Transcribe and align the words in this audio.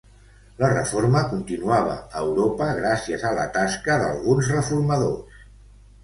La 0.61 0.67
Reforma 0.69 1.19
continuava 1.33 1.97
a 1.99 2.23
Europa 2.27 2.69
gràcies 2.79 3.25
a 3.31 3.33
la 3.41 3.43
tasca 3.57 3.99
d'alguns 4.05 4.49
reformadors. 4.55 5.45